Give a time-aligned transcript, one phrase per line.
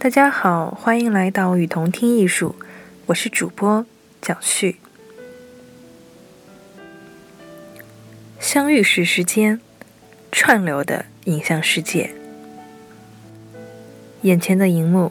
[0.00, 2.54] 大家好，欢迎来到雨桐听艺术，
[3.06, 3.84] 我是主播
[4.20, 4.76] 蒋旭。
[8.38, 9.60] 相遇是时间
[10.30, 12.14] 串流的影像世界，
[14.22, 15.10] 眼前的荧幕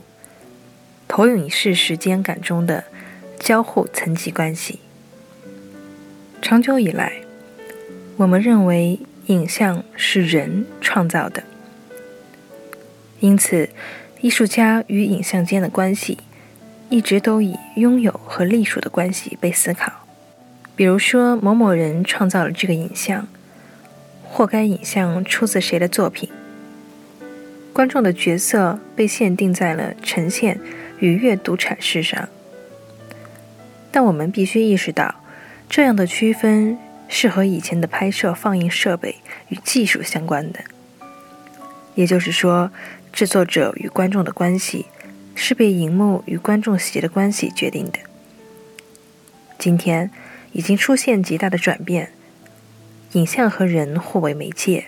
[1.06, 2.86] 投影是时间感中的
[3.38, 4.80] 交互层级关系。
[6.42, 7.12] 长久以来，
[8.16, 11.44] 我们认为影像是人创造的，
[13.20, 13.68] 因此。
[14.22, 16.18] 艺术家与影像间的关系，
[16.90, 19.92] 一直都以拥有和隶属的关系被思考。
[20.76, 23.28] 比如说，某某人创造了这个影像，
[24.24, 26.30] 或该影像出自谁的作品。
[27.74, 30.60] 观众的角色被限定在了呈现
[31.00, 32.28] 与阅读阐释上。
[33.92, 35.16] 但我们必须意识到，
[35.70, 39.18] 这样的区分是和以前的拍摄放映设备
[39.50, 40.60] 与技术相关的。
[41.98, 42.72] 也就是说。
[43.14, 44.86] 制作者与观众的关系
[45.34, 47.98] 是被荧幕与观众席的关系决定的。
[49.58, 50.12] 今天
[50.52, 52.12] 已经出现极大的转变，
[53.14, 54.86] 影像和人互为媒介。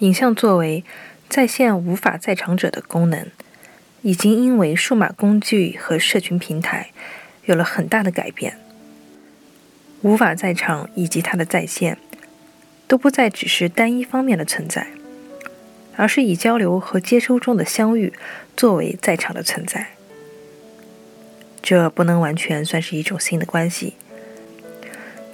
[0.00, 0.84] 影像作为
[1.30, 3.26] 在线无法在场者的功能，
[4.02, 6.90] 已经因为数码工具和社群平台
[7.46, 8.58] 有了很大的改变。
[10.02, 11.96] 无法在场以及它的在线，
[12.86, 14.88] 都不再只是单一方面的存在。
[15.96, 18.12] 而是以交流和接收中的相遇
[18.56, 19.88] 作为在场的存在，
[21.62, 23.94] 这不能完全算是一种新的关系，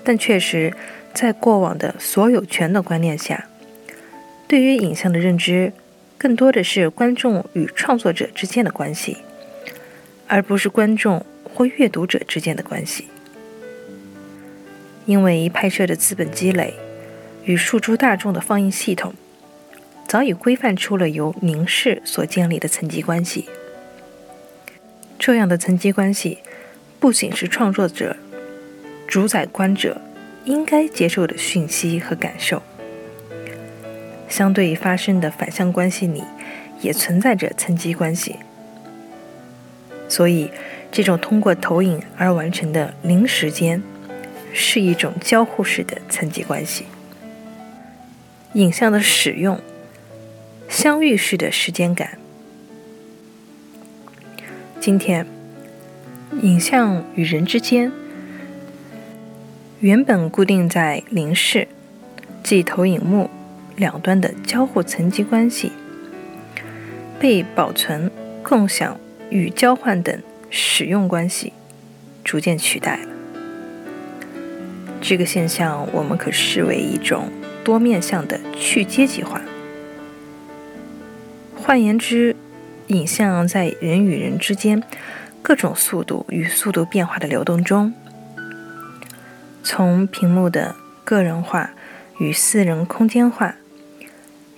[0.05, 0.72] 但确实
[1.12, 3.49] 在过往的所有权的观念下，
[4.47, 5.72] 对于影像的认知
[6.17, 9.19] 更多的是观众与创作者之间的关系，
[10.28, 13.09] 而不是观众或阅读者之间的关系，
[15.06, 16.75] 因为拍摄的资本积累
[17.45, 19.12] 与诉诸大众的放映系统。
[20.07, 23.49] 早已规范出了由凝视所建立的层级关系。
[25.19, 26.39] 这样的层级关系，
[27.01, 28.17] 不仅是创作者、
[29.07, 30.01] 主宰观者
[30.45, 32.63] 应该接受的讯息和感受，
[34.29, 36.25] 相对于发生的反向关系里，
[36.81, 38.37] 也存在着层级关系。
[40.09, 40.51] 所以，
[40.91, 43.83] 这种通过投影而完成的零时间，
[44.53, 46.84] 是一种交互式的层级关系。
[48.55, 49.59] 影像的使用。
[50.72, 52.19] 相遇式的时间感。
[54.81, 55.27] 今天，
[56.41, 57.93] 影像与人之间
[59.81, 61.69] 原本固定在零视，
[62.43, 63.28] 即投影幕
[63.77, 65.72] 两端的交互层级关系，
[67.21, 68.10] 被保存、
[68.43, 71.53] 共享与交换等使用关系
[72.25, 73.09] 逐渐取代了。
[75.03, 77.28] 这个现象，我们可视为一种
[77.62, 79.39] 多面向的去阶级化。
[81.65, 82.34] 换言之，
[82.89, 84.83] 影像在人与人之间
[85.41, 87.95] 各种速度与速度变化的流动中，
[89.62, 90.75] 从屏幕的
[91.05, 91.71] 个人化
[92.19, 93.55] 与私人空间化，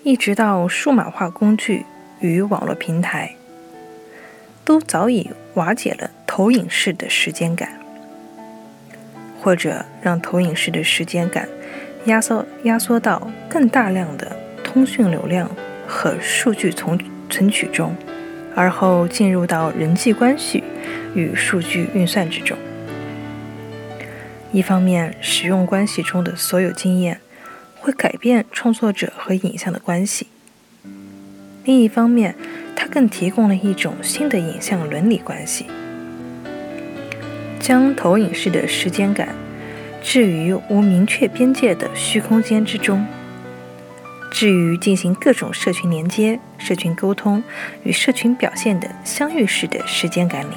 [0.02, 1.84] 一直到数码化工具
[2.20, 3.36] 与网络平台，
[4.64, 7.78] 都早已瓦解了投影式的时间感，
[9.42, 11.46] 或者让投影式的时间感
[12.06, 15.50] 压缩压缩到更大量的通讯流量。
[15.86, 17.94] 和数据从存取中，
[18.54, 20.62] 而后进入到人际关系
[21.14, 22.56] 与数据运算之中。
[24.52, 27.20] 一方面，使用关系中的所有经验
[27.80, 30.26] 会改变创作者和影像的关系；
[31.64, 32.36] 另一方面，
[32.76, 35.66] 它更提供了一种新的影像伦理关系，
[37.58, 39.30] 将投影式的时间感
[40.00, 43.04] 置于无明确边界的虚空间之中。
[44.44, 47.42] 至于进行各种社群连接、社群沟通
[47.82, 50.54] 与社群表现的相遇式的时间感里，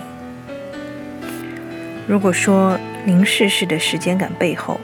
[2.06, 4.78] 如果说凝视式的时间感背后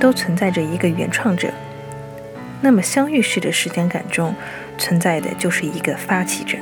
[0.00, 1.52] 都存在着一个原创者，
[2.62, 4.34] 那么相遇式的时间感中
[4.78, 6.56] 存在的就是一个发起者。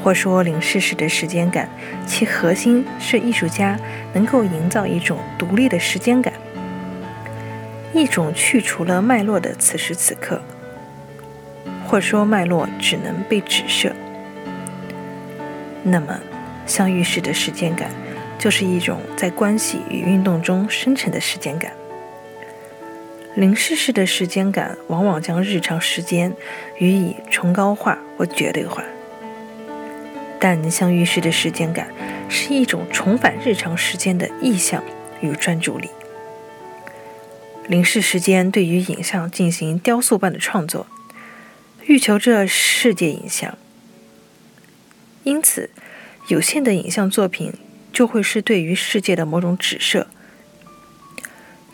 [0.00, 1.68] 或说凝视式的时间感，
[2.06, 3.76] 其核心是艺术家
[4.12, 6.33] 能够营造一种独立的时间感，
[7.94, 10.42] 一种去除了脉络的此时此刻，
[11.86, 13.92] 或说脉络只能被指涉。
[15.84, 16.18] 那么，
[16.66, 17.88] 相遇式的时间感，
[18.36, 21.72] 就是一种在关系与运动中生成的时间感。
[23.36, 26.32] 零世式的时间感，往往将日常时间
[26.78, 28.82] 予以崇高化或绝对化。
[30.40, 31.88] 但相遇式的时间感
[32.28, 34.82] 是一种重返日常时间的意向
[35.20, 35.88] 与专注力。
[37.68, 40.86] 凝视时间对于影像进行雕塑般的创作，
[41.86, 43.56] 欲求这世界影像，
[45.22, 45.70] 因此
[46.28, 47.54] 有限的影像作品
[47.92, 50.06] 就会是对于世界的某种指涉。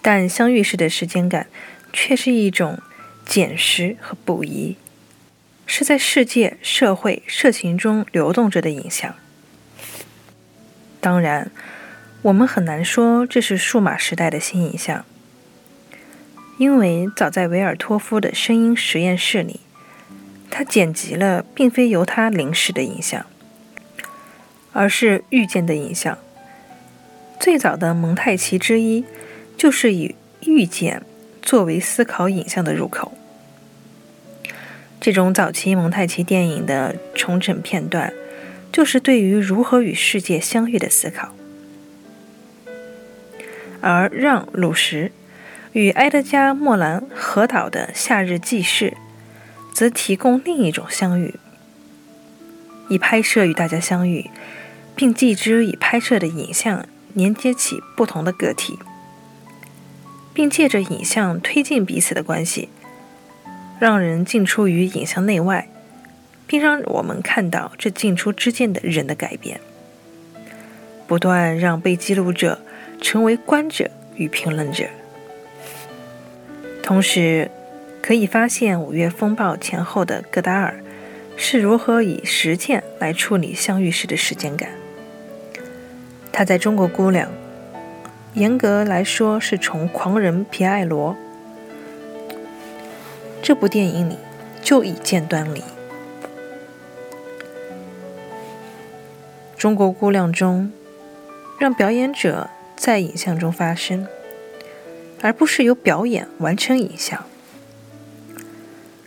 [0.00, 1.48] 但相遇式的时间感
[1.92, 2.80] 却是一种
[3.26, 4.76] 捡拾和补遗。
[5.66, 9.14] 是在世界、社会、社情中流动着的影像。
[11.00, 11.52] 当然，
[12.22, 15.04] 我们很难说这是数码时代的新影像，
[16.60, 19.60] 因为早在维尔托夫的声音实验室里，
[20.50, 23.24] 他剪辑了并非由他临时的影像，
[24.74, 26.18] 而是预见的影像。
[27.40, 29.06] 最早的蒙太奇之一，
[29.56, 31.02] 就是以预见
[31.40, 33.16] 作为思考影像的入口。
[35.00, 38.12] 这种早期蒙太奇电影的重整片段，
[38.70, 41.34] 就是对于如何与世界相遇的思考。
[43.80, 45.10] 而让·鲁什
[45.72, 48.96] 与埃德加·莫兰合导的《夏日记事》，
[49.74, 51.36] 则提供另一种相遇：
[52.88, 54.30] 以拍摄与大家相遇，
[54.96, 58.80] 并继之以拍摄的影像连接起不同的个体，
[60.34, 62.68] 并借着影像推进彼此的关系。
[63.78, 65.66] 让人进出于影像内外，
[66.46, 69.58] 并让我们看到这进出之间的人的改变，
[71.06, 72.60] 不断让被记录者
[73.00, 74.84] 成为观者与评论者。
[76.90, 77.48] 同时，
[78.02, 80.82] 可以发现五月风暴前后的戈达尔
[81.36, 84.70] 是如何以实践来处理相遇时的时间感。
[86.32, 87.28] 他在中国姑娘，
[88.34, 91.16] 严格来说是从狂人皮埃罗。
[93.40, 94.16] 这部电影里
[94.60, 95.62] 就已见端倪。
[99.56, 100.72] 中国姑娘中，
[101.56, 104.08] 让表演者在影像中发生，
[105.20, 107.24] 而不是由表演完成影像。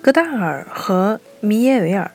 [0.01, 2.11] 戈达尔和米耶维尔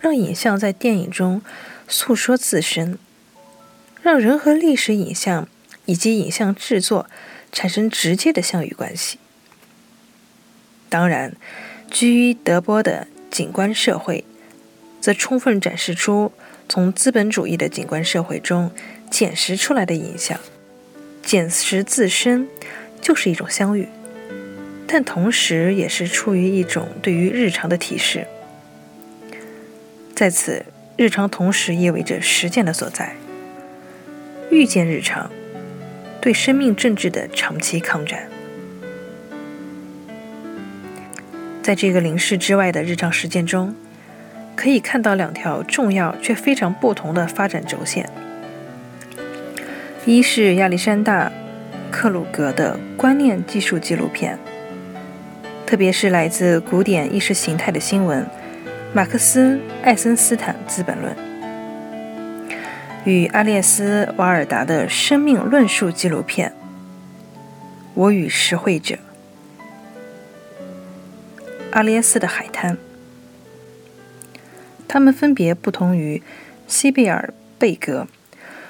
[0.00, 1.42] 让影像在电影中
[1.88, 2.98] 诉说自身，
[4.00, 5.48] 让人和历史影像
[5.84, 7.08] 以及影像制作
[7.50, 9.18] 产生直接的相遇关系。
[10.88, 11.34] 当然，
[11.90, 14.24] 居于德波的景观社会，
[15.00, 16.32] 则充分展示出
[16.68, 18.70] 从资本主义的景观社会中
[19.10, 20.38] 捡拾出来的影像。
[21.22, 22.48] 捡拾自身
[23.02, 23.88] 就是一种相遇，
[24.86, 28.26] 但同时也是出于一种对于日常的提示。
[30.14, 30.64] 在此，
[30.96, 33.16] 日常同时意味着实践的所在。
[34.50, 35.30] 遇见日常，
[36.20, 38.28] 对生命政治的长期抗战。
[41.62, 43.74] 在这个零式之外的日常实践中，
[44.54, 48.08] 可以看到两条重要却非常不同的发展轴线：
[50.04, 51.28] 一是亚历山大·
[51.92, 54.36] 克鲁格的观念技术纪录片，
[55.66, 58.24] 特别是来自古典意识形态的新闻
[58.92, 61.14] 《马克思·爱森斯坦资本论》，
[63.04, 66.50] 与阿列斯·瓦尔达的生命论述纪录片
[67.94, 68.94] 《我与实惠者》。
[71.70, 72.78] 阿列斯的海滩，
[74.88, 76.22] 他们分别不同于
[76.66, 78.08] 西贝尔贝格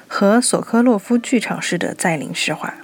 [0.07, 2.75] 和索科洛夫剧场式的再临诗化，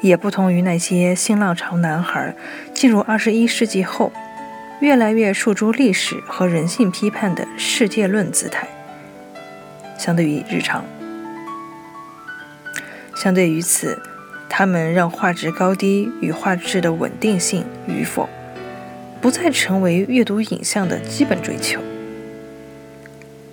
[0.00, 2.34] 也不同于那些新浪潮男孩
[2.72, 4.12] 进入二十一世纪后
[4.80, 8.66] 越来越诉诸历史和人性批判的世界论姿态。
[9.98, 10.84] 相对于日常，
[13.14, 14.00] 相对于此，
[14.48, 18.28] 他们让画质高低与画质的稳定性与否。
[19.20, 21.78] 不再成为阅读影像的基本追求，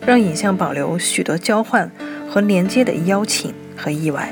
[0.06, 1.92] 让影像保留许多交换
[2.30, 4.32] 和连接的邀请和意外。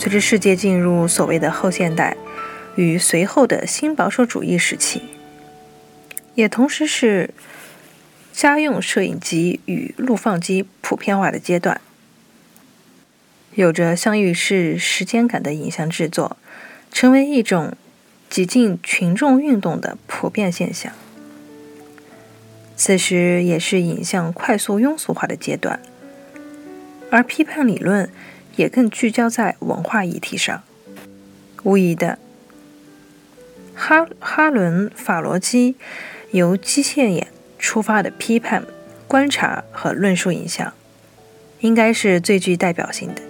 [0.00, 2.16] 随着世界进入所谓的后现代
[2.74, 5.02] 与随后的新保守主义时期，
[6.34, 7.34] 也同时是
[8.32, 11.82] 家用摄影机与录放机普遍化的阶段，
[13.54, 16.38] 有着相遇式时间感的影像制作，
[16.90, 17.76] 成为一种。
[18.30, 20.92] 挤进群众运动的普遍现象，
[22.76, 25.80] 此时也是影像快速庸俗化的阶段，
[27.10, 28.08] 而批判理论
[28.56, 30.62] 也更聚焦在文化议题上。
[31.62, 32.18] 无疑的，
[33.74, 35.76] 哈哈伦·法罗基
[36.30, 37.28] 由机械眼
[37.58, 38.64] 出发的批判、
[39.06, 40.72] 观察和论述影像，
[41.60, 43.22] 应该是最具代表性的。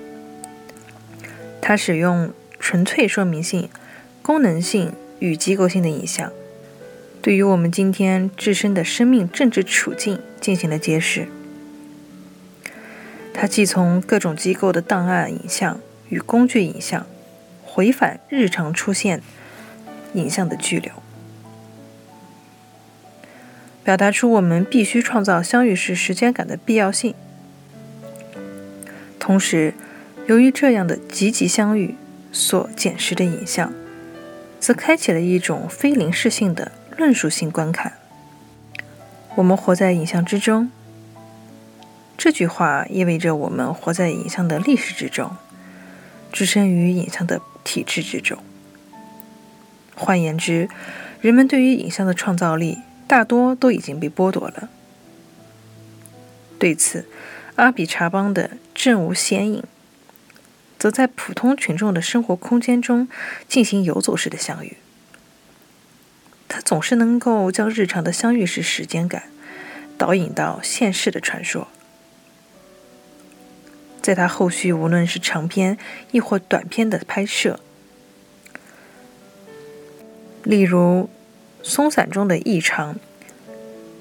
[1.61, 3.69] 他使用纯粹说明性、
[4.23, 6.33] 功能性与机构性的影像。
[7.21, 11.29] 对于我们今天自身的生命政治处境进行了揭示。
[13.33, 17.07] 它既从各种机构的档案影像与工具影像，
[17.65, 19.23] 回返日常出现
[20.15, 20.93] 影像的巨流，
[23.83, 27.15] 表达出我们必须创造相遇时时间感的必要性。
[29.19, 29.75] 同时，
[30.27, 31.95] 由于这样的积极相遇
[32.31, 33.73] 所检视的影像，
[34.59, 36.73] 则开启了一种非临时性的。
[36.99, 37.95] 论述性观看，
[39.37, 40.71] 我们活在影像之中。
[42.23, 45.39] 这句话意味着我们活在影像的历史之中，
[46.31, 48.37] 置身于影像的体制之中。
[49.95, 50.69] 换言之，
[51.23, 52.77] 人们对于影像的创造力
[53.09, 54.69] 大多都已经被剥夺了。
[56.59, 57.07] 对此，
[57.57, 59.65] 阿比查邦的正无显影，
[60.79, 63.09] 则在普通群众的生活空间中
[63.49, 64.77] 进行游走式的相遇。
[66.49, 69.23] 他总是能够将日常的相遇式时间感
[69.97, 71.69] 导引到现世的传说。
[74.11, 75.79] 在他后续无论是长篇
[76.11, 77.61] 亦或短篇的拍摄，
[80.43, 81.09] 例如
[81.65, 82.95] 《松散中的异常》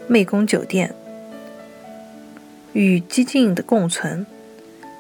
[0.12, 0.90] 《湄宫酒店》
[2.74, 4.26] 《与激进的共存》《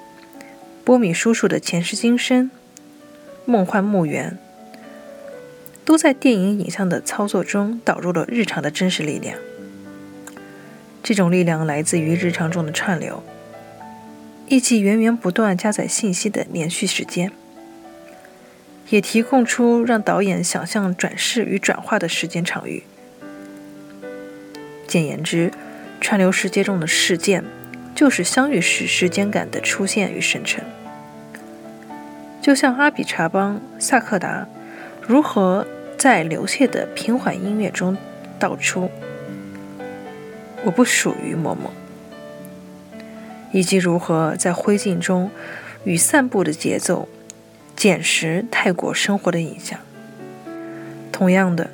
[0.84, 2.46] 波米叔叔的前世今生》
[3.46, 4.38] 《梦幻墓园》。
[5.84, 9.36] 都在电影影像的操作中导入了日常的真实力量。
[11.02, 13.24] 这种力量来自于日常中的串流，
[14.50, 17.32] 以及源源不断加载信息的连续时间，
[18.90, 22.84] 也提供出让导演想象转世与转化的时间场域。
[24.86, 25.52] 简言之，
[26.02, 27.46] 串流世界中的事件
[27.96, 30.64] 就是相遇时时间感的出现与生成。
[32.42, 34.48] 就像阿比查邦萨克达
[35.08, 35.66] 如何。
[36.00, 37.98] 在流泻的平缓音乐中
[38.40, 38.90] 道出
[40.64, 41.74] “我不属于某某”，
[43.52, 45.32] 以及如何在灰烬中
[45.84, 47.08] 与散步的节奏
[47.76, 49.80] 捡拾泰国生活的影像。
[51.12, 51.70] 同样的，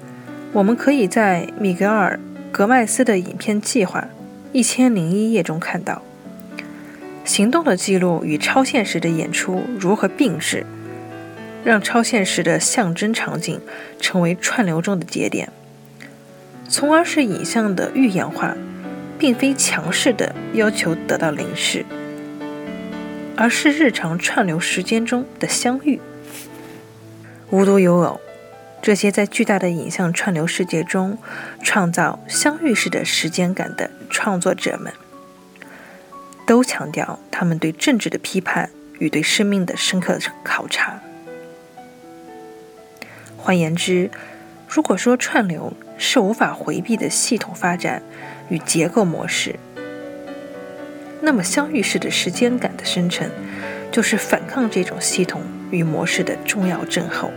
[0.54, 2.20] 我们可以在米格尔·
[2.52, 4.02] 格麦斯的影片计划
[4.52, 6.02] 《一千零一夜》中看到，
[7.24, 10.66] 行动的记录与超现实的演出如何并置。
[11.64, 13.60] 让超现实的象征场景
[14.00, 15.50] 成为串流中的节点，
[16.70, 18.56] 从而使影像的预言化，
[19.18, 21.86] 并非强势的要求得到凝视，
[23.36, 26.00] 而是日常串流时间中的相遇。
[27.52, 28.20] 无独有偶，
[28.82, 31.18] 这些在巨大的影像串流世界中
[31.64, 34.92] 创造相遇式的时间感的创作者们，
[36.46, 38.70] 都强调他们对政治的批判
[39.00, 41.00] 与对生命的深刻考察。
[43.38, 44.10] 换言之，
[44.76, 48.04] 如果说串流是无法回避的系统发展
[48.50, 49.56] 与结构模式，
[51.22, 53.26] 那么相遇式的时间感的生成，
[53.90, 55.42] 就是反抗这种系统
[55.72, 57.32] 与模式的重要症候。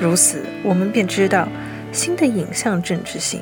[0.00, 1.46] 如此，我们便知道，
[1.92, 3.40] 新的影像政治性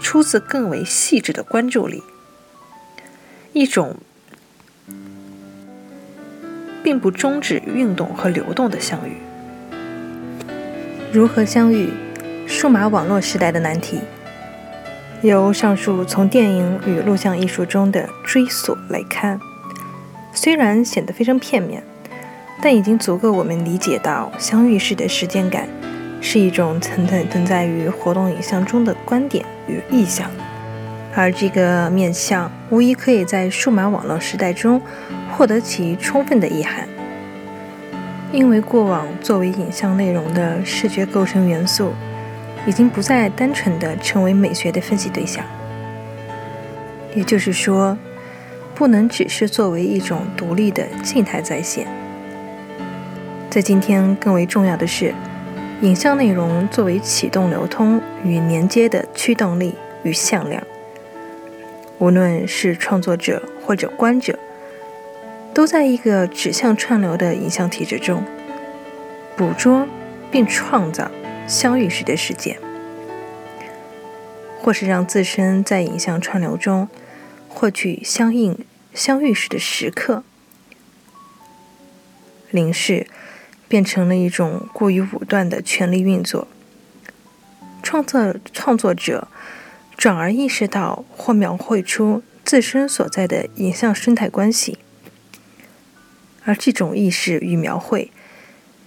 [0.00, 2.02] 出自更为细致的关注力，
[3.52, 3.94] 一种。
[6.82, 9.16] 并不终止运动和流动的相遇。
[11.14, 11.90] 如何相遇？
[12.44, 14.00] 数码网络时代的难题。
[15.22, 19.38] 由上述从电影与录像艺术中的追索来看，
[20.32, 21.84] 虽然显得非常片面，
[22.60, 25.68] 但已经足够我们理解到相遇式的时间感
[26.20, 30.28] 是一种存在存在于活动影像中的观点与意象，
[31.14, 34.82] 而这个面向无疑可以在数码网络时代中。
[35.36, 36.88] 获得其充分的意涵，
[38.34, 41.92] 因为过往作为影像内容的视觉构成元素，
[42.66, 45.44] 已经不再单纯的成为美学的分析对象。
[47.14, 47.96] 也就是说，
[48.74, 51.86] 不能只是作为一种独立的静态再现。
[53.48, 55.14] 在今天，更为重要的是，
[55.82, 60.60] 影像内容作为启动流通与连接的驱动力与向量，
[62.00, 64.36] 无论是创作者或者观者。
[65.54, 68.24] 都在一个指向串流的影像体制中
[69.36, 69.86] 捕捉
[70.30, 71.10] 并创造
[71.46, 72.58] 相遇时的事件。
[74.64, 76.88] 或是让自身在影像串流中
[77.48, 80.24] 获取相应相遇时的时刻。
[82.50, 83.06] 凝视
[83.68, 86.48] 变成了一种过于武断的权力运作。
[87.82, 89.28] 创作创作者
[89.98, 94.78] 转而意识到或描绘出自身所在的影像生态关系，
[96.44, 98.10] 而这种意识与描绘，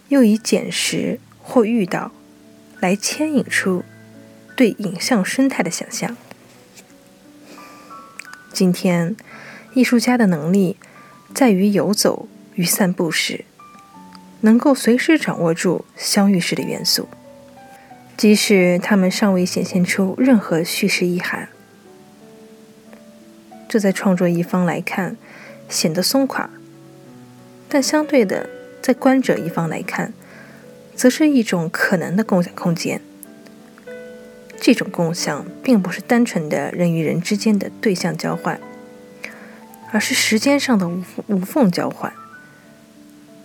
[0.09, 2.11] 又以捡拾或遇到
[2.79, 3.83] 来牵引出
[4.55, 6.15] 对影像生态的想象。
[8.53, 9.15] 今天，
[9.73, 10.77] 艺术家的能力
[11.33, 13.45] 在于游走与散步时。
[14.41, 17.09] 能够随时掌握住相遇时的元素，
[18.15, 21.49] 即使他们尚未显现出任何叙事意涵。
[23.67, 25.17] 这在创作一方来看
[25.67, 26.51] 显得松垮，
[27.69, 28.49] 但相对的，
[28.81, 30.13] 在观者一方来看，
[30.95, 33.01] 则是一种可能的共享空间。
[34.59, 38.59] 这种共享并不是单纯的人与人之间的对象交换，
[39.91, 42.11] 而是时间上的无无缝交换。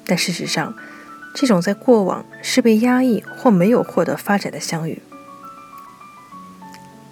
[0.06, 0.74] 但事实上，
[1.34, 5.02] 这种在过往是被压抑或没有获得发展的相遇，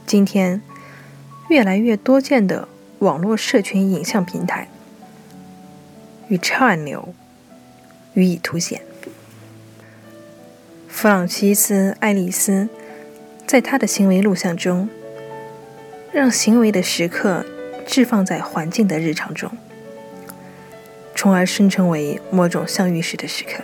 [0.06, 0.62] 今天
[1.48, 2.68] 越来越多见的
[3.00, 4.68] 网络社群影像平台
[6.30, 7.12] 与串流
[8.14, 8.80] 予以凸显。
[10.88, 12.68] 弗朗西斯·爱丽丝
[13.46, 14.88] 在他的行为录像中，
[16.12, 17.44] 让行为的时刻
[17.86, 19.50] 置放在环境的日常中。
[21.14, 23.62] 从而生成为某种相遇时的时刻。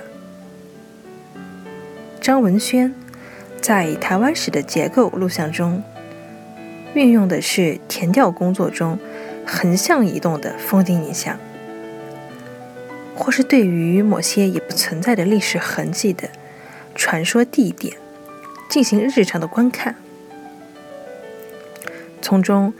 [2.20, 2.92] 张文轩
[3.62, 5.82] 在台湾史的结构录像中，
[6.94, 8.98] 运用的是填调工作中
[9.46, 11.38] 横向移动的风景影像，
[13.16, 16.30] 或是对于某些已不存在的历史痕迹的
[16.94, 17.96] 传说地点
[18.68, 19.96] 进行日常的观看。
[22.22, 22.72] 从中，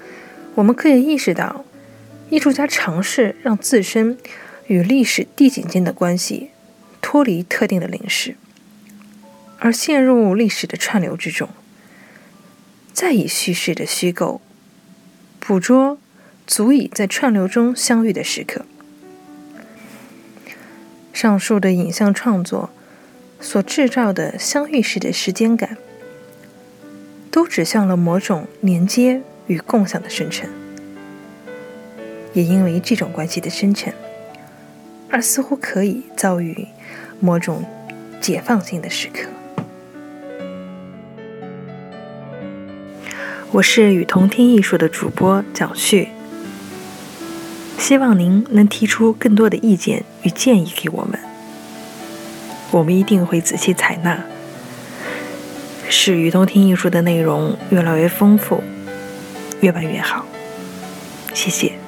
[0.55, 1.65] 我们可以意识到，
[2.31, 4.17] 艺术家尝试让自身。
[4.69, 6.51] 与历史地景间的关系
[7.01, 8.35] 脱离特定的临时，
[9.61, 11.49] 而陷入历史的串流之中，
[12.93, 14.41] 再以叙事的虚构
[15.39, 15.99] 捕捉
[16.49, 18.67] 足以在串流中相遇的时刻。
[21.17, 22.69] 上述的影像创作
[23.41, 25.79] 所制造的相遇时的时间感，
[27.31, 30.47] 都指向了某种连接与共享的生成，
[32.35, 33.91] 也因为这种关系的生成。
[35.09, 36.69] 而似乎可以遭遇
[37.19, 37.65] 某种
[38.21, 39.27] 解放性的时刻。
[43.53, 46.11] 我是与同听艺术的主播蒋旭，
[47.87, 51.17] 希望您能提出更多的意见与建议给我们，
[52.73, 54.25] 我们一定会仔细采纳，
[55.89, 58.61] 使与同听艺术的内容越来越丰富，
[59.61, 60.27] 越办越好。
[61.33, 61.86] 谢谢。